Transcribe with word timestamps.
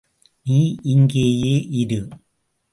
நீ 0.45 0.59
இங்கேயே 0.83 1.55
இரு. 1.81 2.01